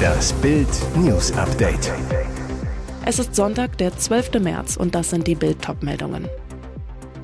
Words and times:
Das 0.00 0.32
Bild 0.34 0.68
News 0.96 1.32
Update. 1.32 1.92
Es 3.04 3.18
ist 3.18 3.34
Sonntag, 3.34 3.78
der 3.78 3.96
12. 3.96 4.40
März 4.40 4.76
und 4.76 4.94
das 4.94 5.10
sind 5.10 5.26
die 5.26 5.34
Bild-Top-Meldungen. 5.34 6.28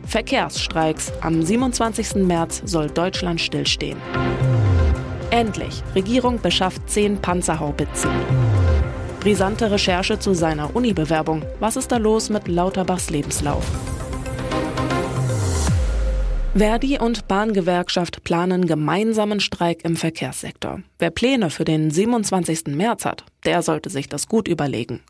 Verkehrsstreiks. 0.07 1.13
Am 1.21 1.43
27. 1.43 2.17
März 2.27 2.63
soll 2.65 2.89
Deutschland 2.89 3.41
stillstehen. 3.41 3.99
Endlich. 5.31 5.83
Regierung 5.95 6.40
beschafft 6.40 6.88
10 6.88 7.19
Panzerhaubitzen. 7.19 8.11
Brisante 9.21 9.71
Recherche 9.71 10.19
zu 10.19 10.35
seiner 10.35 10.75
Uni-Bewerbung. 10.77 11.43
Was 11.61 11.77
ist 11.77 11.91
da 11.93 11.97
los 11.97 12.31
mit 12.31 12.47
Lauterbachs 12.47 13.11
Lebenslauf? 13.11 13.65
Verdi 16.57 16.98
und 16.98 17.29
Bahngewerkschaft 17.29 18.25
planen 18.25 18.66
gemeinsamen 18.66 19.41
Streik 19.41 19.84
im 19.84 19.95
Verkehrssektor. 19.95 20.80
Wer 20.98 21.11
Pläne 21.11 21.51
für 21.51 21.66
den 21.66 21.91
27. 21.91 22.69
März 22.69 23.05
hat, 23.05 23.25
der 23.45 23.61
sollte 23.61 23.91
sich 23.91 24.09
das 24.09 24.27
gut 24.27 24.49
überlegen. 24.49 25.03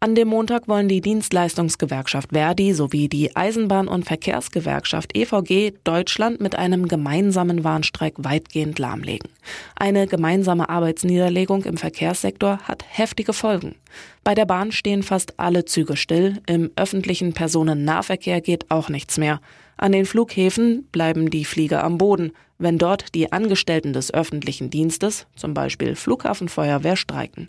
An 0.00 0.14
dem 0.14 0.28
Montag 0.28 0.68
wollen 0.68 0.88
die 0.88 1.00
Dienstleistungsgewerkschaft 1.00 2.32
Verdi 2.32 2.74
sowie 2.74 3.08
die 3.08 3.34
Eisenbahn- 3.34 3.88
und 3.88 4.04
Verkehrsgewerkschaft 4.04 5.16
EVG 5.16 5.72
Deutschland 5.84 6.42
mit 6.42 6.56
einem 6.56 6.86
gemeinsamen 6.86 7.64
Warnstreik 7.64 8.16
weitgehend 8.18 8.78
lahmlegen. 8.78 9.30
Eine 9.76 10.06
gemeinsame 10.06 10.68
Arbeitsniederlegung 10.68 11.64
im 11.64 11.78
Verkehrssektor 11.78 12.58
hat 12.64 12.84
heftige 12.86 13.32
Folgen. 13.32 13.74
Bei 14.22 14.34
der 14.34 14.44
Bahn 14.44 14.70
stehen 14.70 15.02
fast 15.02 15.40
alle 15.40 15.64
Züge 15.64 15.96
still, 15.96 16.42
im 16.46 16.70
öffentlichen 16.76 17.32
Personennahverkehr 17.32 18.42
geht 18.42 18.70
auch 18.70 18.90
nichts 18.90 19.16
mehr. 19.16 19.40
An 19.80 19.92
den 19.92 20.04
Flughäfen 20.04 20.86
bleiben 20.92 21.30
die 21.30 21.46
Flieger 21.46 21.82
am 21.82 21.96
Boden, 21.96 22.32
wenn 22.58 22.76
dort 22.76 23.14
die 23.14 23.32
Angestellten 23.32 23.94
des 23.94 24.12
öffentlichen 24.12 24.68
Dienstes, 24.68 25.26
zum 25.36 25.54
Beispiel 25.54 25.96
Flughafenfeuerwehr, 25.96 26.96
streiken. 26.96 27.48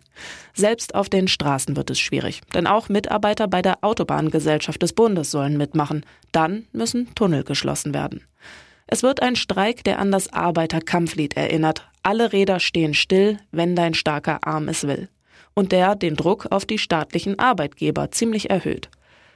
Selbst 0.53 0.95
auf 0.95 1.09
den 1.09 1.27
Straßen 1.27 1.75
wird 1.75 1.89
es 1.89 1.99
schwierig, 1.99 2.39
denn 2.53 2.67
auch 2.67 2.87
Mitarbeiter 2.87 3.49
bei 3.49 3.61
der 3.61 3.83
Autobahngesellschaft 3.83 4.81
des 4.81 4.93
Bundes 4.93 5.29
sollen 5.29 5.57
mitmachen. 5.57 6.05
Dann 6.31 6.67
müssen 6.71 7.13
Tunnel 7.15 7.43
geschlossen 7.43 7.93
werden. 7.93 8.21
Es 8.87 9.03
wird 9.03 9.21
ein 9.21 9.35
Streik, 9.35 9.83
der 9.83 9.99
an 9.99 10.13
das 10.13 10.31
Arbeiterkampflied 10.31 11.35
erinnert. 11.35 11.85
Alle 12.01 12.31
Räder 12.31 12.61
stehen 12.61 12.93
still, 12.93 13.39
wenn 13.51 13.75
dein 13.75 13.93
starker 13.93 14.47
Arm 14.47 14.69
es 14.69 14.87
will. 14.87 15.09
Und 15.53 15.73
der 15.73 15.95
den 15.95 16.15
Druck 16.15 16.47
auf 16.49 16.63
die 16.63 16.77
staatlichen 16.77 17.37
Arbeitgeber 17.39 18.09
ziemlich 18.11 18.49
erhöht. 18.49 18.89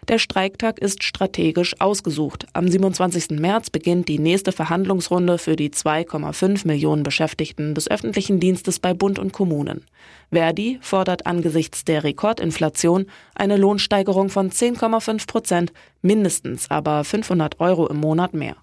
Der 0.08 0.20
Streiktag 0.20 0.78
ist 0.78 1.04
strategisch 1.04 1.82
ausgesucht. 1.82 2.46
Am 2.54 2.68
27. 2.68 3.40
März 3.40 3.72
beginnt 3.72 4.08
die 4.08 4.20
nächste 4.20 4.52
Verhandlungsrunde 4.52 5.40
für 5.40 5.56
die 5.56 5.72
2,5 5.72 6.68
Millionen 6.68 7.02
Beschäftigten 7.02 7.74
des 7.74 7.90
öffentlichen 7.90 8.40
Dienstes 8.40 8.80
bei 8.80 8.94
Bund 8.94 9.18
und 9.18 9.34
Kommunen. 9.34 9.84
Verdi 10.32 10.78
fordert 10.82 11.26
angesichts 11.26 11.86
der 11.86 12.04
Rekordinflation 12.04 13.08
eine 13.34 13.58
Lohnsteigerung 13.58 14.30
von 14.30 14.52
10,5 14.52 15.26
Prozent, 15.26 15.74
mindestens 16.04 16.70
aber 16.70 17.04
500 17.04 17.60
Euro 17.60 17.88
im 17.88 17.98
Monat 17.98 18.36
mehr. 18.36 18.58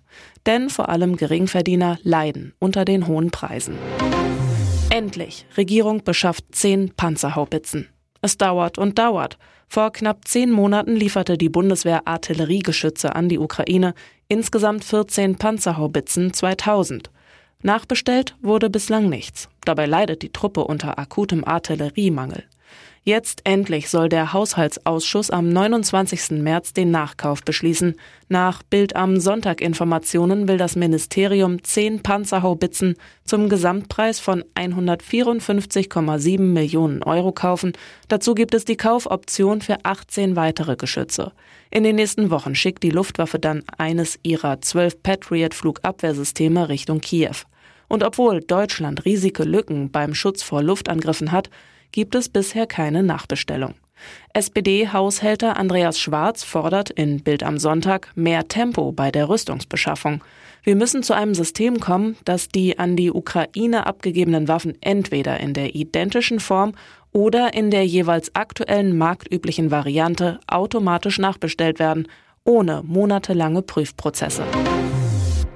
Denn 0.47 0.71
vor 0.71 0.91
allem 0.91 1.17
Geringverdiener 1.17 1.99
leiden 2.05 2.55
unter 2.61 2.84
den 2.84 3.09
hohen 3.09 3.33
Preisen. 3.33 3.79
Endlich! 4.91 5.45
Regierung 5.56 6.05
beschafft 6.05 6.45
zehn 6.53 6.93
Panzerhaubitzen. 6.95 7.89
Es 8.21 8.39
dauert 8.39 8.79
und 8.79 8.99
dauert. 9.01 9.39
Vor 9.75 9.91
knapp 9.91 10.28
zehn 10.28 10.51
Monaten 10.51 10.97
lieferte 10.97 11.39
die 11.39 11.48
Bundeswehr 11.48 12.06
Artilleriegeschütze 12.06 13.17
an 13.17 13.31
die 13.31 13.39
Ukraine, 13.39 13.95
insgesamt 14.28 14.84
14 14.84 15.37
Panzerhaubitzen 15.37 16.34
2000. 16.34 17.11
Nachbestellt 17.62 18.37
wurde 18.43 18.69
bislang 18.69 19.09
nichts. 19.09 19.48
Dabei 19.65 19.87
leidet 19.87 20.20
die 20.20 20.31
Truppe 20.31 20.65
unter 20.65 20.98
akutem 20.98 21.43
Artilleriemangel. 21.43 22.45
Jetzt 23.05 23.41
endlich 23.42 23.91
soll 23.91 24.09
der 24.09 24.33
Haushaltsausschuss 24.33 25.31
am 25.31 25.48
29. 25.48 26.41
März 26.41 26.73
den 26.73 26.92
Nachkauf 26.92 27.43
beschließen. 27.43 27.97
Nach 28.28 28.62
Bild 28.62 28.94
am 28.94 29.19
Sonntag 29.19 29.60
Informationen 29.60 30.47
will 30.47 30.56
das 30.56 30.77
Ministerium 30.77 31.65
zehn 31.65 32.05
Panzerhaubitzen 32.05 32.94
zum 33.25 33.49
Gesamtpreis 33.49 34.21
von 34.21 34.44
154,7 34.55 36.38
Millionen 36.38 37.03
Euro 37.03 37.33
kaufen. 37.33 37.72
Dazu 38.06 38.34
gibt 38.34 38.55
es 38.55 38.65
die 38.65 38.77
Kaufoption 38.77 39.62
für 39.62 39.78
18 39.83 40.37
weitere 40.37 40.77
Geschütze. 40.77 41.33
In 41.72 41.83
den 41.83 41.97
nächsten 41.97 42.31
Wochen 42.31 42.54
schickt 42.54 42.84
die 42.84 42.91
Luftwaffe 42.91 43.41
dann 43.41 43.65
eines 43.78 44.16
ihrer 44.22 44.60
zwölf 44.60 45.03
Patriot-Flugabwehrsysteme 45.03 46.69
Richtung 46.69 47.00
Kiew. 47.00 47.34
Und 47.89 48.04
obwohl 48.04 48.41
Deutschland 48.41 49.04
riesige 49.04 49.43
Lücken 49.43 49.91
beim 49.91 50.15
Schutz 50.15 50.44
vor 50.44 50.62
Luftangriffen 50.62 51.33
hat, 51.33 51.50
gibt 51.92 52.14
es 52.14 52.28
bisher 52.28 52.66
keine 52.66 53.03
Nachbestellung. 53.03 53.75
SPD-Haushälter 54.34 55.56
Andreas 55.56 55.98
Schwarz 55.98 56.42
fordert 56.42 56.91
in 56.91 57.22
Bild 57.22 57.42
am 57.42 57.58
Sonntag 57.58 58.10
mehr 58.14 58.48
Tempo 58.48 58.92
bei 58.92 59.10
der 59.10 59.28
Rüstungsbeschaffung. 59.28 60.22
Wir 60.64 60.76
müssen 60.76 61.03
zu 61.03 61.12
einem 61.12 61.34
System 61.34 61.80
kommen, 61.80 62.16
das 62.25 62.48
die 62.48 62.78
an 62.78 62.97
die 62.97 63.10
Ukraine 63.10 63.86
abgegebenen 63.86 64.48
Waffen 64.48 64.76
entweder 64.80 65.41
in 65.41 65.54
der 65.54 65.75
identischen 65.75 66.41
Form 66.41 66.72
oder 67.12 67.54
in 67.54 67.70
der 67.70 67.86
jeweils 67.86 68.34
aktuellen 68.34 68.97
marktüblichen 68.97 69.70
Variante 69.70 70.41
automatisch 70.47 71.19
nachbestellt 71.19 71.78
werden, 71.78 72.09
ohne 72.44 72.82
monatelange 72.84 73.62
Prüfprozesse. 73.62 74.44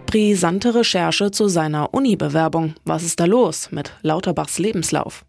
Brisante 0.06 0.74
Recherche 0.74 1.30
zu 1.30 1.48
seiner 1.48 1.92
Uni-Bewerbung. 1.94 2.74
Was 2.84 3.02
ist 3.02 3.18
da 3.18 3.24
los 3.24 3.72
mit 3.72 3.92
Lauterbachs 4.02 4.58
Lebenslauf? 4.58 5.24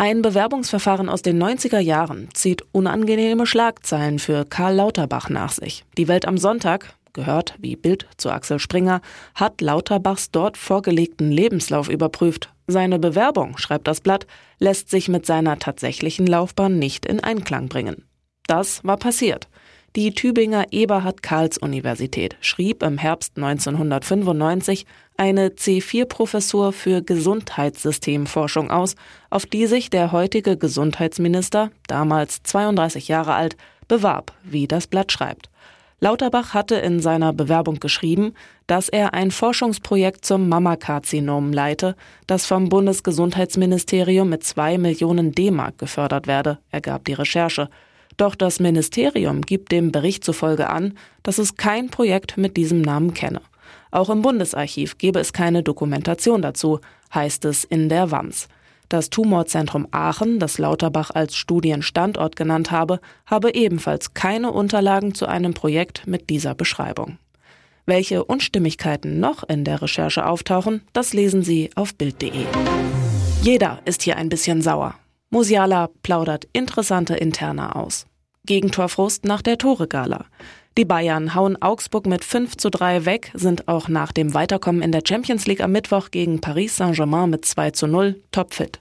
Ein 0.00 0.22
Bewerbungsverfahren 0.22 1.10
aus 1.10 1.20
den 1.20 1.38
90er 1.42 1.78
Jahren 1.78 2.30
zieht 2.32 2.62
unangenehme 2.72 3.44
Schlagzeilen 3.44 4.18
für 4.18 4.46
Karl 4.46 4.76
Lauterbach 4.76 5.28
nach 5.28 5.52
sich. 5.52 5.84
Die 5.98 6.08
Welt 6.08 6.26
am 6.26 6.38
Sonntag, 6.38 6.94
gehört 7.12 7.54
wie 7.58 7.76
Bild 7.76 8.06
zu 8.16 8.30
Axel 8.30 8.58
Springer, 8.58 9.02
hat 9.34 9.60
Lauterbachs 9.60 10.30
dort 10.30 10.56
vorgelegten 10.56 11.30
Lebenslauf 11.30 11.90
überprüft. 11.90 12.50
Seine 12.66 12.98
Bewerbung, 12.98 13.58
schreibt 13.58 13.88
das 13.88 14.00
Blatt, 14.00 14.26
lässt 14.58 14.88
sich 14.88 15.10
mit 15.10 15.26
seiner 15.26 15.58
tatsächlichen 15.58 16.26
Laufbahn 16.26 16.78
nicht 16.78 17.04
in 17.04 17.20
Einklang 17.20 17.68
bringen. 17.68 18.06
Das 18.46 18.82
war 18.82 18.96
passiert. 18.96 19.48
Die 19.96 20.14
Tübinger 20.14 20.66
Eberhard-Karls-Universität 20.70 22.36
schrieb 22.40 22.84
im 22.84 22.96
Herbst 22.96 23.36
1995 23.36 24.86
eine 25.16 25.48
C4-Professur 25.48 26.72
für 26.72 27.02
Gesundheitssystemforschung 27.02 28.70
aus, 28.70 28.94
auf 29.30 29.46
die 29.46 29.66
sich 29.66 29.90
der 29.90 30.12
heutige 30.12 30.56
Gesundheitsminister, 30.56 31.72
damals 31.88 32.40
32 32.44 33.08
Jahre 33.08 33.34
alt, 33.34 33.56
bewarb, 33.88 34.32
wie 34.44 34.68
das 34.68 34.86
Blatt 34.86 35.10
schreibt. 35.10 35.50
Lauterbach 35.98 36.54
hatte 36.54 36.76
in 36.76 37.00
seiner 37.00 37.32
Bewerbung 37.32 37.80
geschrieben, 37.80 38.34
dass 38.68 38.88
er 38.88 39.12
ein 39.12 39.32
Forschungsprojekt 39.32 40.24
zum 40.24 40.48
Mammakarzinom 40.48 41.52
leite, 41.52 41.96
das 42.28 42.46
vom 42.46 42.68
Bundesgesundheitsministerium 42.68 44.28
mit 44.28 44.44
zwei 44.44 44.78
Millionen 44.78 45.32
D-Mark 45.32 45.78
gefördert 45.78 46.28
werde, 46.28 46.58
ergab 46.70 47.04
die 47.06 47.14
Recherche. 47.14 47.68
Doch 48.20 48.34
das 48.34 48.60
Ministerium 48.60 49.40
gibt 49.40 49.72
dem 49.72 49.92
Bericht 49.92 50.24
zufolge 50.24 50.68
an, 50.68 50.92
dass 51.22 51.38
es 51.38 51.56
kein 51.56 51.88
Projekt 51.88 52.36
mit 52.36 52.58
diesem 52.58 52.82
Namen 52.82 53.14
kenne. 53.14 53.40
Auch 53.90 54.10
im 54.10 54.20
Bundesarchiv 54.20 54.98
gebe 54.98 55.20
es 55.20 55.32
keine 55.32 55.62
Dokumentation 55.62 56.42
dazu, 56.42 56.80
heißt 57.14 57.46
es 57.46 57.64
in 57.64 57.88
der 57.88 58.10
WAMS. 58.10 58.48
Das 58.90 59.08
Tumorzentrum 59.08 59.88
Aachen, 59.90 60.38
das 60.38 60.58
Lauterbach 60.58 61.10
als 61.12 61.34
Studienstandort 61.34 62.36
genannt 62.36 62.70
habe, 62.70 63.00
habe 63.24 63.54
ebenfalls 63.54 64.12
keine 64.12 64.52
Unterlagen 64.52 65.14
zu 65.14 65.24
einem 65.24 65.54
Projekt 65.54 66.06
mit 66.06 66.28
dieser 66.28 66.54
Beschreibung. 66.54 67.16
Welche 67.86 68.22
Unstimmigkeiten 68.22 69.18
noch 69.18 69.48
in 69.48 69.64
der 69.64 69.80
Recherche 69.80 70.26
auftauchen, 70.26 70.82
das 70.92 71.14
lesen 71.14 71.42
Sie 71.42 71.70
auf 71.74 71.94
Bild.de. 71.94 72.44
Jeder 73.40 73.80
ist 73.86 74.02
hier 74.02 74.18
ein 74.18 74.28
bisschen 74.28 74.60
sauer. 74.60 74.94
Musiala 75.30 75.88
plaudert 76.02 76.46
interessante 76.52 77.14
Interna 77.14 77.76
aus. 77.76 78.09
Gegentorfrust 78.46 79.24
nach 79.24 79.42
der 79.42 79.58
Tore-Gala. 79.58 80.26
Die 80.78 80.84
Bayern 80.84 81.34
hauen 81.34 81.60
Augsburg 81.60 82.06
mit 82.06 82.24
5 82.24 82.56
zu 82.56 82.70
3 82.70 83.04
weg, 83.04 83.32
sind 83.34 83.68
auch 83.68 83.88
nach 83.88 84.12
dem 84.12 84.34
Weiterkommen 84.34 84.82
in 84.82 84.92
der 84.92 85.02
Champions 85.06 85.46
League 85.46 85.60
am 85.60 85.72
Mittwoch 85.72 86.10
gegen 86.10 86.40
Paris 86.40 86.76
Saint-Germain 86.76 87.28
mit 87.28 87.44
2 87.44 87.72
zu 87.72 87.86
0 87.86 88.20
topfit. 88.32 88.80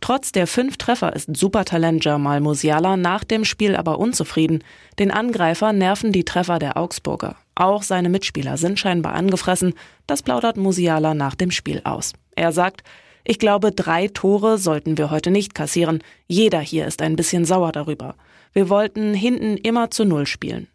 Trotz 0.00 0.30
der 0.30 0.46
fünf 0.46 0.76
Treffer 0.76 1.14
ist 1.14 1.36
Supertalent 1.36 2.04
Jamal 2.04 2.40
Musiala 2.40 2.96
nach 2.96 3.24
dem 3.24 3.44
Spiel 3.44 3.74
aber 3.74 3.98
unzufrieden. 3.98 4.62
Den 4.98 5.10
Angreifer 5.10 5.72
nerven 5.72 6.12
die 6.12 6.24
Treffer 6.24 6.58
der 6.58 6.76
Augsburger. 6.76 7.36
Auch 7.54 7.82
seine 7.82 8.08
Mitspieler 8.08 8.56
sind 8.56 8.78
scheinbar 8.78 9.14
angefressen. 9.14 9.74
Das 10.06 10.22
plaudert 10.22 10.56
Musiala 10.56 11.14
nach 11.14 11.34
dem 11.34 11.50
Spiel 11.50 11.80
aus. 11.84 12.12
Er 12.36 12.52
sagt, 12.52 12.84
ich 13.24 13.38
glaube, 13.38 13.72
drei 13.72 14.08
Tore 14.08 14.58
sollten 14.58 14.96
wir 14.96 15.10
heute 15.10 15.30
nicht 15.30 15.54
kassieren. 15.54 16.02
Jeder 16.28 16.60
hier 16.60 16.86
ist 16.86 17.02
ein 17.02 17.16
bisschen 17.16 17.44
sauer 17.44 17.72
darüber. 17.72 18.14
Wir 18.52 18.68
wollten 18.68 19.14
hinten 19.14 19.56
immer 19.56 19.90
zu 19.90 20.04
Null 20.04 20.26
spielen. 20.26 20.68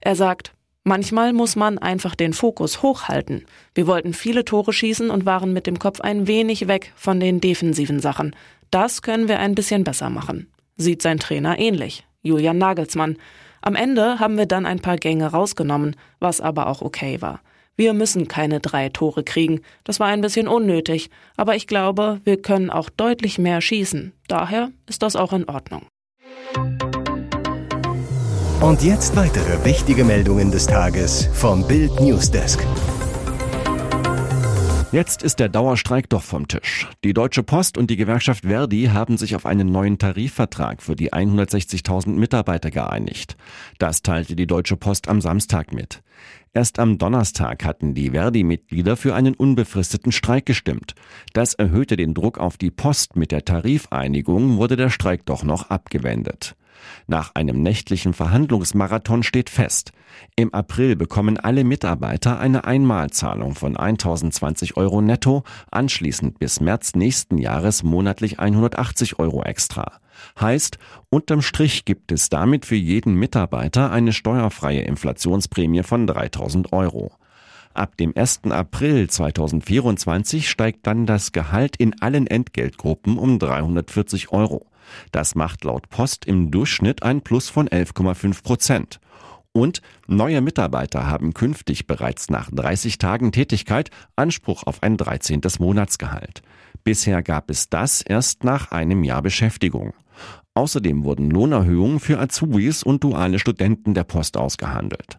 Er 0.00 0.16
sagt, 0.16 0.52
Manchmal 0.86 1.32
muss 1.32 1.56
man 1.56 1.78
einfach 1.78 2.14
den 2.14 2.34
Fokus 2.34 2.82
hochhalten. 2.82 3.46
Wir 3.74 3.86
wollten 3.86 4.12
viele 4.12 4.44
Tore 4.44 4.74
schießen 4.74 5.08
und 5.08 5.24
waren 5.24 5.54
mit 5.54 5.66
dem 5.66 5.78
Kopf 5.78 6.02
ein 6.02 6.26
wenig 6.26 6.68
weg 6.68 6.92
von 6.94 7.20
den 7.20 7.40
defensiven 7.40 8.00
Sachen. 8.00 8.36
Das 8.70 9.00
können 9.00 9.26
wir 9.26 9.38
ein 9.38 9.54
bisschen 9.54 9.82
besser 9.82 10.10
machen. 10.10 10.46
Sieht 10.76 11.00
sein 11.00 11.18
Trainer 11.18 11.58
ähnlich, 11.58 12.04
Julian 12.20 12.58
Nagelsmann. 12.58 13.16
Am 13.62 13.76
Ende 13.76 14.18
haben 14.20 14.36
wir 14.36 14.44
dann 14.44 14.66
ein 14.66 14.80
paar 14.80 14.98
Gänge 14.98 15.28
rausgenommen, 15.28 15.96
was 16.20 16.42
aber 16.42 16.66
auch 16.66 16.82
okay 16.82 17.22
war. 17.22 17.40
Wir 17.76 17.94
müssen 17.94 18.28
keine 18.28 18.60
drei 18.60 18.90
Tore 18.90 19.24
kriegen, 19.24 19.62
das 19.84 20.00
war 20.00 20.08
ein 20.08 20.20
bisschen 20.20 20.48
unnötig, 20.48 21.08
aber 21.36 21.56
ich 21.56 21.66
glaube, 21.66 22.20
wir 22.24 22.42
können 22.42 22.68
auch 22.68 22.90
deutlich 22.90 23.38
mehr 23.38 23.62
schießen. 23.62 24.12
Daher 24.28 24.70
ist 24.86 25.02
das 25.02 25.16
auch 25.16 25.32
in 25.32 25.48
Ordnung. 25.48 25.86
Und 28.60 28.82
jetzt 28.82 29.14
weitere 29.16 29.64
wichtige 29.64 30.04
Meldungen 30.04 30.50
des 30.50 30.66
Tages 30.66 31.28
vom 31.32 31.66
Bild 31.66 32.00
Newsdesk. 32.00 32.64
Jetzt 34.94 35.24
ist 35.24 35.40
der 35.40 35.48
Dauerstreik 35.48 36.08
doch 36.08 36.22
vom 36.22 36.46
Tisch. 36.46 36.88
Die 37.02 37.14
Deutsche 37.14 37.42
Post 37.42 37.76
und 37.76 37.90
die 37.90 37.96
Gewerkschaft 37.96 38.44
Verdi 38.44 38.90
haben 38.92 39.16
sich 39.16 39.34
auf 39.34 39.44
einen 39.44 39.72
neuen 39.72 39.98
Tarifvertrag 39.98 40.82
für 40.82 40.94
die 40.94 41.12
160.000 41.12 42.10
Mitarbeiter 42.10 42.70
geeinigt. 42.70 43.36
Das 43.78 44.02
teilte 44.02 44.36
die 44.36 44.46
Deutsche 44.46 44.76
Post 44.76 45.08
am 45.08 45.20
Samstag 45.20 45.72
mit. 45.72 46.02
Erst 46.52 46.78
am 46.78 46.98
Donnerstag 46.98 47.64
hatten 47.64 47.94
die 47.94 48.10
Verdi-Mitglieder 48.10 48.96
für 48.96 49.16
einen 49.16 49.34
unbefristeten 49.34 50.12
Streik 50.12 50.46
gestimmt. 50.46 50.94
Das 51.32 51.54
erhöhte 51.54 51.96
den 51.96 52.14
Druck 52.14 52.38
auf 52.38 52.56
die 52.56 52.70
Post. 52.70 53.16
Mit 53.16 53.32
der 53.32 53.44
Tarifeinigung 53.44 54.58
wurde 54.58 54.76
der 54.76 54.90
Streik 54.90 55.26
doch 55.26 55.42
noch 55.42 55.70
abgewendet. 55.70 56.54
Nach 57.06 57.34
einem 57.34 57.62
nächtlichen 57.62 58.14
Verhandlungsmarathon 58.14 59.22
steht 59.22 59.50
fest, 59.50 59.92
im 60.36 60.52
April 60.54 60.96
bekommen 60.96 61.38
alle 61.38 61.64
Mitarbeiter 61.64 62.38
eine 62.38 62.64
Einmalzahlung 62.64 63.54
von 63.54 63.76
1020 63.76 64.76
Euro 64.76 65.00
netto, 65.00 65.44
anschließend 65.70 66.38
bis 66.38 66.60
März 66.60 66.94
nächsten 66.94 67.38
Jahres 67.38 67.82
monatlich 67.82 68.38
180 68.38 69.18
Euro 69.18 69.42
extra. 69.42 70.00
Heißt, 70.40 70.78
unterm 71.10 71.42
Strich 71.42 71.84
gibt 71.84 72.12
es 72.12 72.28
damit 72.28 72.66
für 72.66 72.76
jeden 72.76 73.14
Mitarbeiter 73.14 73.90
eine 73.90 74.12
steuerfreie 74.12 74.82
Inflationsprämie 74.82 75.82
von 75.82 76.06
3000 76.06 76.72
Euro. 76.72 77.12
Ab 77.74 77.96
dem 77.96 78.16
1. 78.16 78.42
April 78.50 79.10
2024 79.10 80.48
steigt 80.48 80.86
dann 80.86 81.06
das 81.06 81.32
Gehalt 81.32 81.76
in 81.76 82.00
allen 82.00 82.28
Entgeltgruppen 82.28 83.18
um 83.18 83.40
340 83.40 84.30
Euro. 84.30 84.66
Das 85.12 85.34
macht 85.34 85.64
laut 85.64 85.88
Post 85.88 86.24
im 86.24 86.50
Durchschnitt 86.50 87.02
ein 87.02 87.22
Plus 87.22 87.48
von 87.48 87.68
11,5 87.68 88.42
Prozent. 88.42 89.00
Und 89.52 89.82
neue 90.08 90.40
Mitarbeiter 90.40 91.06
haben 91.06 91.32
künftig 91.32 91.86
bereits 91.86 92.28
nach 92.28 92.50
30 92.50 92.98
Tagen 92.98 93.30
Tätigkeit 93.30 93.90
Anspruch 94.16 94.64
auf 94.64 94.82
ein 94.82 94.96
13. 94.96 95.42
Monatsgehalt. 95.60 96.42
Bisher 96.82 97.22
gab 97.22 97.50
es 97.50 97.68
das 97.68 98.02
erst 98.02 98.42
nach 98.42 98.72
einem 98.72 99.04
Jahr 99.04 99.22
Beschäftigung. 99.22 99.94
Außerdem 100.54 101.04
wurden 101.04 101.30
Lohnerhöhungen 101.30 102.00
für 102.00 102.18
Azubis 102.18 102.82
und 102.82 103.04
duale 103.04 103.38
Studenten 103.38 103.94
der 103.94 104.04
Post 104.04 104.36
ausgehandelt. 104.36 105.18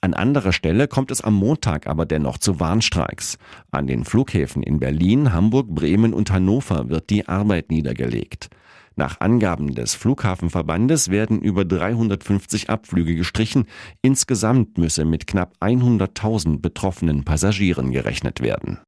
An 0.00 0.14
anderer 0.14 0.52
Stelle 0.52 0.88
kommt 0.88 1.10
es 1.10 1.20
am 1.20 1.34
Montag 1.34 1.86
aber 1.86 2.06
dennoch 2.06 2.38
zu 2.38 2.60
Warnstreiks. 2.60 3.38
An 3.70 3.86
den 3.86 4.04
Flughäfen 4.04 4.62
in 4.62 4.78
Berlin, 4.78 5.32
Hamburg, 5.32 5.68
Bremen 5.68 6.14
und 6.14 6.30
Hannover 6.30 6.88
wird 6.88 7.10
die 7.10 7.28
Arbeit 7.28 7.70
niedergelegt. 7.70 8.48
Nach 8.96 9.20
Angaben 9.20 9.74
des 9.74 9.94
Flughafenverbandes 9.94 11.10
werden 11.10 11.40
über 11.40 11.64
350 11.64 12.70
Abflüge 12.70 13.14
gestrichen. 13.14 13.66
Insgesamt 14.02 14.78
müsse 14.78 15.04
mit 15.04 15.26
knapp 15.26 15.54
100.000 15.60 16.60
betroffenen 16.60 17.24
Passagieren 17.24 17.90
gerechnet 17.90 18.40
werden. 18.40 18.78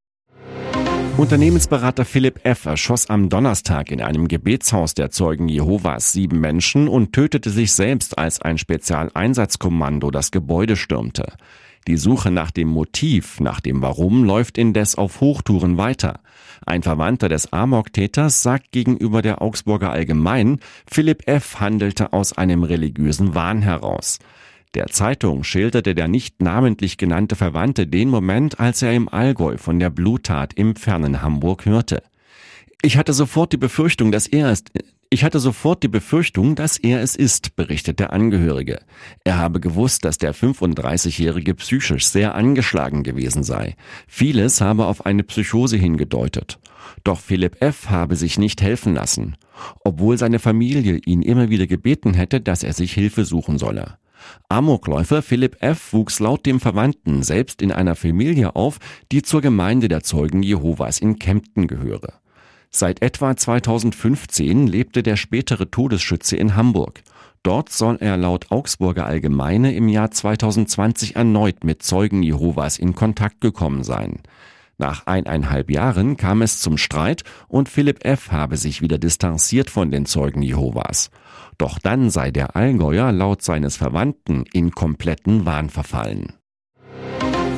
Unternehmensberater 1.17 2.05
Philipp 2.05 2.41
F. 2.45 2.67
erschoss 2.67 3.09
am 3.09 3.29
Donnerstag 3.29 3.93
in 3.93 4.03
einem 4.03 4.27
Gebetshaus 4.27 4.95
der 4.95 5.13
Zeugen 5.13 5.49
Jehovas 5.49 6.11
sieben 6.11 6.41
Menschen 6.41 6.89
und 6.89 7.13
tötete 7.13 7.51
sich 7.51 7.73
selbst, 7.73 8.19
als 8.19 8.43
ein 8.43 8.59
Spezialeinsatzkommando 8.59 10.11
das 10.11 10.33
Gebäude 10.33 10.75
stürmte. 10.75 11.35
Die 11.87 11.99
Suche 11.99 12.33
nach 12.33 12.51
dem 12.51 12.67
Motiv, 12.67 13.39
nach 13.39 13.61
dem 13.61 13.81
Warum 13.81 14.25
läuft 14.25 14.59
indes 14.59 14.97
auf 14.97 15.21
Hochtouren 15.21 15.79
weiter. 15.79 16.19
Ein 16.67 16.83
Verwandter 16.83 17.29
des 17.29 17.53
Amok-Täters 17.53 18.43
sagt 18.43 18.73
gegenüber 18.73 19.23
der 19.23 19.41
Augsburger 19.41 19.93
Allgemein, 19.93 20.59
Philipp 20.91 21.29
F. 21.29 21.61
handelte 21.61 22.13
aus 22.13 22.33
einem 22.33 22.65
religiösen 22.65 23.37
Wahn 23.37 23.63
heraus. 23.63 24.19
Der 24.75 24.89
Zeitung 24.89 25.45
schilderte 25.45 25.95
der 25.95 26.09
nicht 26.09 26.43
namentlich 26.43 26.99
genannte 26.99 27.37
Verwandte 27.37 27.87
den 27.87 28.09
Moment, 28.09 28.59
als 28.59 28.83
er 28.83 28.93
im 28.93 29.09
Allgäu 29.09 29.57
von 29.57 29.79
der 29.79 29.91
Bluttat 29.91 30.55
im 30.55 30.75
fernen 30.75 31.23
Hamburg 31.23 31.65
hörte. 31.65 32.03
Ich 32.83 32.97
hatte 32.97 33.13
sofort 33.13 33.53
die 33.53 33.57
Befürchtung, 33.57 34.11
dass 34.11 34.27
er 34.27 34.51
es, 34.51 34.65
ich 35.11 35.23
hatte 35.23 35.39
sofort 35.39 35.85
die 35.85 35.89
Befürchtung, 35.89 36.57
dass 36.57 36.77
er 36.77 37.01
es 37.01 37.15
ist, 37.15 37.55
berichtet 37.55 38.01
der 38.01 38.13
Angehörige. 38.13 38.81
Er 39.23 39.39
habe 39.39 39.61
gewusst, 39.61 40.05
dass 40.05 40.19
der 40.19 40.35
35-Jährige 40.35 41.55
psychisch 41.55 42.07
sehr 42.07 42.35
angeschlagen 42.35 43.05
gewesen 43.05 43.45
sei. 43.45 43.77
Vieles 44.09 44.61
habe 44.61 44.87
auf 44.87 45.07
eine 45.07 45.23
Psychose 45.23 45.77
hingedeutet. 45.77 46.59
Doch 47.05 47.21
Philipp 47.21 47.63
F. 47.63 47.91
habe 47.91 48.17
sich 48.17 48.39
nicht 48.39 48.61
helfen 48.61 48.95
lassen, 48.95 49.37
obwohl 49.85 50.19
seine 50.19 50.41
Familie 50.41 50.97
ihn 51.07 51.23
immer 51.23 51.49
wieder 51.49 51.69
gebeten 51.69 52.13
hätte, 52.13 52.41
dass 52.41 52.65
er 52.65 52.73
sich 52.73 52.93
Hilfe 52.93 53.25
suchen 53.25 53.57
solle. 53.57 53.99
Amokläufer 54.49 55.23
Philipp 55.23 55.57
F. 55.61 55.93
wuchs 55.93 56.21
laut 56.21 56.47
dem 56.47 56.61
Verwandten 56.61 57.23
selbst 57.23 57.63
in 57.63 57.73
einer 57.73 57.97
Familie 57.97 58.57
auf, 58.57 58.79
die 59.13 59.23
zur 59.23 59.41
Gemeinde 59.41 59.89
der 59.89 60.03
Zeugen 60.03 60.43
Jehovas 60.43 60.99
in 60.99 61.19
Kempten 61.19 61.67
gehöre. 61.67 62.15
Seit 62.71 63.03
etwa 63.03 63.37
2015 63.37 64.67
lebte 64.67 65.03
der 65.03 65.17
spätere 65.17 65.71
Todesschütze 65.71 66.37
in 66.37 66.57
Hamburg. 66.57 67.03
Dort 67.45 67.71
soll 67.71 67.99
er 68.01 68.17
laut 68.17 68.51
Augsburger 68.51 69.07
Allgemeine 69.07 69.75
im 69.75 69.89
Jahr 69.89 70.11
2020 70.11 71.15
erneut 71.15 71.63
mit 71.63 71.83
Zeugen 71.83 72.23
Jehovas 72.23 72.79
in 72.79 72.95
Kontakt 72.95 73.41
gekommen 73.41 73.85
sein. 73.85 74.21
Nach 74.79 75.07
eineinhalb 75.07 75.71
Jahren 75.71 76.17
kam 76.17 76.43
es 76.43 76.61
zum 76.61 76.79
Streit 76.79 77.23
und 77.49 77.69
Philipp 77.69 78.05
F. 78.05 78.33
habe 78.33 78.57
sich 78.57 78.83
wieder 78.83 78.99
distanziert 78.99 79.71
von 79.71 79.91
den 79.91 80.05
Zeugen 80.05 80.43
Jehovas. 80.43 81.11
Doch 81.59 81.79
dann 81.79 82.11
sei 82.11 82.31
der 82.31 82.57
Allgäuer 82.57 83.13
laut 83.13 83.43
seines 83.43 83.77
Verwandten 83.77 84.45
in 84.53 84.73
kompletten 84.73 85.47
Wahn 85.47 85.71
verfallen. 85.71 86.33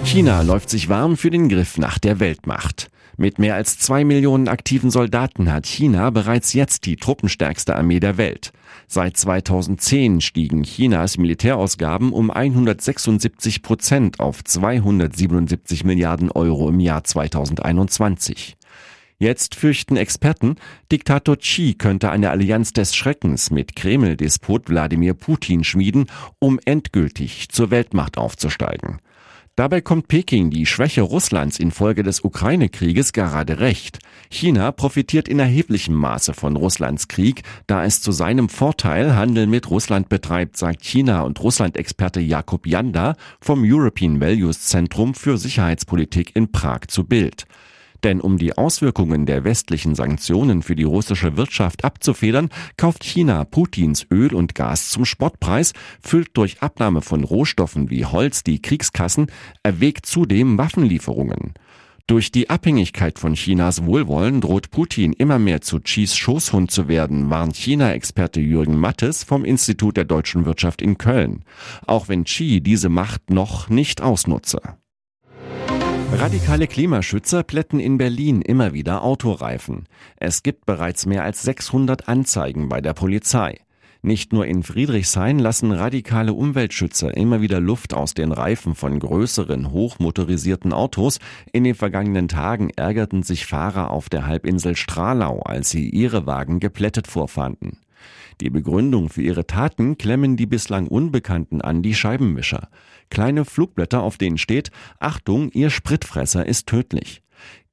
China 0.04 0.42
läuft 0.42 0.70
sich 0.70 0.88
warm 0.88 1.16
für 1.16 1.30
den 1.30 1.48
Griff 1.48 1.78
nach 1.78 1.98
der 1.98 2.20
Weltmacht. 2.20 2.90
Mit 3.16 3.38
mehr 3.38 3.54
als 3.54 3.78
zwei 3.78 4.04
Millionen 4.04 4.46
aktiven 4.46 4.90
Soldaten 4.90 5.50
hat 5.50 5.66
China 5.66 6.10
bereits 6.10 6.52
jetzt 6.52 6.84
die 6.84 6.96
truppenstärkste 6.96 7.74
Armee 7.74 7.98
der 7.98 8.18
Welt. 8.18 8.52
Seit 8.88 9.16
2010 9.16 10.20
stiegen 10.20 10.62
Chinas 10.62 11.18
Militärausgaben 11.18 12.12
um 12.12 12.30
176 12.30 13.62
Prozent 13.62 14.20
auf 14.20 14.44
277 14.44 15.84
Milliarden 15.84 16.30
Euro 16.30 16.68
im 16.68 16.78
Jahr 16.78 17.02
2021. 17.02 18.56
Jetzt 19.18 19.54
fürchten 19.54 19.96
Experten, 19.96 20.56
Diktator 20.92 21.36
Xi 21.36 21.74
könnte 21.74 22.10
eine 22.10 22.30
Allianz 22.30 22.74
des 22.74 22.94
Schreckens 22.94 23.50
mit 23.50 23.74
Kreml-Despot 23.74 24.68
Wladimir 24.68 25.14
Putin 25.14 25.64
schmieden, 25.64 26.06
um 26.38 26.60
endgültig 26.64 27.48
zur 27.48 27.70
Weltmacht 27.70 28.18
aufzusteigen. 28.18 28.98
Dabei 29.56 29.80
kommt 29.80 30.08
Peking 30.08 30.50
die 30.50 30.66
Schwäche 30.66 31.00
Russlands 31.00 31.58
infolge 31.58 32.02
des 32.02 32.22
Ukraine-Krieges 32.22 33.14
gerade 33.14 33.58
recht. 33.58 34.00
China 34.28 34.70
profitiert 34.70 35.28
in 35.28 35.38
erheblichem 35.38 35.94
Maße 35.94 36.34
von 36.34 36.56
Russlands 36.56 37.08
Krieg, 37.08 37.42
da 37.66 37.82
es 37.82 38.02
zu 38.02 38.12
seinem 38.12 38.50
Vorteil 38.50 39.16
Handel 39.16 39.46
mit 39.46 39.70
Russland 39.70 40.10
betreibt, 40.10 40.58
sagt 40.58 40.84
China 40.84 41.22
und 41.22 41.42
Russland-Experte 41.42 42.20
Jakub 42.20 42.66
Janda 42.66 43.16
vom 43.40 43.62
European 43.64 44.20
Values 44.20 44.60
Zentrum 44.60 45.14
für 45.14 45.38
Sicherheitspolitik 45.38 46.36
in 46.36 46.52
Prag 46.52 46.80
zu 46.88 47.04
Bild. 47.04 47.46
Denn 48.04 48.20
um 48.20 48.38
die 48.38 48.56
Auswirkungen 48.56 49.26
der 49.26 49.44
westlichen 49.44 49.94
Sanktionen 49.94 50.62
für 50.62 50.76
die 50.76 50.84
russische 50.84 51.36
Wirtschaft 51.36 51.84
abzufedern, 51.84 52.50
kauft 52.76 53.04
China 53.04 53.44
Putins 53.44 54.06
Öl 54.10 54.34
und 54.34 54.54
Gas 54.54 54.88
zum 54.88 55.04
Spottpreis, 55.04 55.72
füllt 56.00 56.36
durch 56.36 56.62
Abnahme 56.62 57.02
von 57.02 57.24
Rohstoffen 57.24 57.90
wie 57.90 58.04
Holz 58.04 58.42
die 58.42 58.60
Kriegskassen, 58.60 59.26
erwägt 59.62 60.06
zudem 60.06 60.58
Waffenlieferungen. 60.58 61.54
Durch 62.08 62.30
die 62.30 62.50
Abhängigkeit 62.50 63.18
von 63.18 63.34
Chinas 63.34 63.84
Wohlwollen 63.84 64.40
droht 64.40 64.70
Putin 64.70 65.12
immer 65.12 65.40
mehr 65.40 65.60
zu 65.60 65.80
Xis 65.80 66.16
Schoßhund 66.16 66.70
zu 66.70 66.86
werden, 66.86 67.30
warnt 67.30 67.56
China-Experte 67.56 68.40
Jürgen 68.40 68.78
Mattes 68.78 69.24
vom 69.24 69.44
Institut 69.44 69.96
der 69.96 70.04
deutschen 70.04 70.44
Wirtschaft 70.44 70.82
in 70.82 70.98
Köln. 70.98 71.44
Auch 71.84 72.08
wenn 72.08 72.22
Xi 72.22 72.60
diese 72.60 72.90
Macht 72.90 73.30
noch 73.30 73.68
nicht 73.68 74.02
ausnutze. 74.02 74.60
Radikale 76.12 76.66
Klimaschützer 76.66 77.42
plätten 77.42 77.80
in 77.80 77.98
Berlin 77.98 78.40
immer 78.40 78.72
wieder 78.72 79.02
Autoreifen. 79.02 79.84
Es 80.16 80.42
gibt 80.42 80.64
bereits 80.64 81.04
mehr 81.04 81.24
als 81.24 81.42
600 81.42 82.08
Anzeigen 82.08 82.68
bei 82.68 82.80
der 82.80 82.94
Polizei. 82.94 83.58
Nicht 84.02 84.32
nur 84.32 84.46
in 84.46 84.62
Friedrichshain 84.62 85.38
lassen 85.38 85.72
radikale 85.72 86.32
Umweltschützer 86.32 87.16
immer 87.16 87.40
wieder 87.40 87.60
Luft 87.60 87.92
aus 87.92 88.14
den 88.14 88.30
Reifen 88.30 88.74
von 88.76 88.98
größeren, 89.00 89.72
hochmotorisierten 89.72 90.72
Autos. 90.72 91.18
In 91.52 91.64
den 91.64 91.74
vergangenen 91.74 92.28
Tagen 92.28 92.70
ärgerten 92.70 93.24
sich 93.24 93.46
Fahrer 93.46 93.90
auf 93.90 94.08
der 94.08 94.26
Halbinsel 94.26 94.76
Stralau, 94.76 95.40
als 95.40 95.70
sie 95.70 95.88
ihre 95.88 96.24
Wagen 96.24 96.60
geplättet 96.60 97.08
vorfanden. 97.08 97.78
Die 98.40 98.50
Begründung 98.50 99.08
für 99.08 99.22
ihre 99.22 99.46
Taten 99.46 99.96
klemmen 99.96 100.36
die 100.36 100.46
bislang 100.46 100.88
Unbekannten 100.88 101.62
an 101.62 101.82
die 101.82 101.94
Scheibenwischer. 101.94 102.68
Kleine 103.10 103.44
Flugblätter, 103.44 104.02
auf 104.02 104.18
denen 104.18 104.36
steht, 104.36 104.70
Achtung, 104.98 105.50
Ihr 105.52 105.70
Spritfresser 105.70 106.46
ist 106.46 106.66
tödlich. 106.66 107.22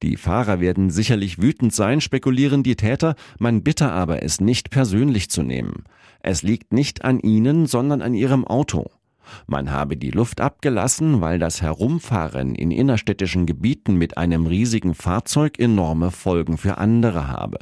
Die 0.01 0.17
Fahrer 0.17 0.59
werden 0.59 0.89
sicherlich 0.89 1.41
wütend 1.41 1.73
sein, 1.73 2.01
spekulieren 2.01 2.63
die 2.63 2.75
Täter, 2.75 3.15
man 3.39 3.63
bitte 3.63 3.89
aber, 3.89 4.23
es 4.23 4.41
nicht 4.41 4.69
persönlich 4.69 5.29
zu 5.29 5.43
nehmen. 5.43 5.83
Es 6.19 6.43
liegt 6.43 6.73
nicht 6.73 7.03
an 7.03 7.19
ihnen, 7.19 7.67
sondern 7.67 8.01
an 8.01 8.13
ihrem 8.13 8.45
Auto. 8.45 8.91
Man 9.47 9.71
habe 9.71 9.97
die 9.97 10.11
Luft 10.11 10.41
abgelassen, 10.41 11.21
weil 11.21 11.39
das 11.39 11.61
Herumfahren 11.61 12.55
in 12.55 12.71
innerstädtischen 12.71 13.45
Gebieten 13.45 13.95
mit 13.95 14.17
einem 14.17 14.45
riesigen 14.45 14.93
Fahrzeug 14.93 15.59
enorme 15.59 16.11
Folgen 16.11 16.57
für 16.57 16.77
andere 16.77 17.27
habe. 17.27 17.57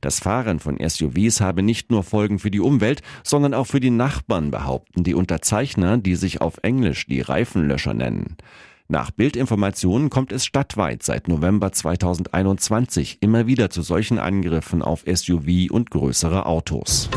Das 0.00 0.20
Fahren 0.20 0.60
von 0.60 0.78
SUVs 0.78 1.40
habe 1.40 1.62
nicht 1.62 1.90
nur 1.90 2.04
Folgen 2.04 2.38
für 2.38 2.50
die 2.50 2.60
Umwelt, 2.60 3.02
sondern 3.24 3.54
auch 3.54 3.66
für 3.66 3.80
die 3.80 3.90
Nachbarn, 3.90 4.50
behaupten 4.50 5.04
die 5.04 5.14
Unterzeichner, 5.14 5.98
die 5.98 6.14
sich 6.14 6.40
auf 6.40 6.58
Englisch 6.62 7.06
die 7.06 7.20
Reifenlöscher 7.20 7.94
nennen. 7.94 8.36
Nach 8.90 9.10
Bildinformationen 9.10 10.08
kommt 10.08 10.32
es 10.32 10.46
stadtweit 10.46 11.02
seit 11.02 11.28
November 11.28 11.72
2021 11.72 13.18
immer 13.20 13.46
wieder 13.46 13.68
zu 13.68 13.82
solchen 13.82 14.18
Angriffen 14.18 14.80
auf 14.80 15.04
SUV 15.06 15.70
und 15.70 15.90
größere 15.90 16.46
Autos. 16.46 17.10